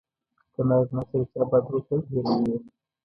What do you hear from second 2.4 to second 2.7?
یې.